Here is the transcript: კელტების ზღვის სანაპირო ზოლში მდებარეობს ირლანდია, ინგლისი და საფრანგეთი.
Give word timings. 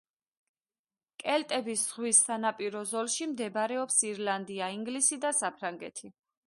კელტების 1.23 1.83
ზღვის 1.91 2.21
სანაპირო 2.31 2.83
ზოლში 2.93 3.31
მდებარეობს 3.35 4.03
ირლანდია, 4.15 4.75
ინგლისი 4.81 5.25
და 5.29 5.39
საფრანგეთი. 5.45 6.17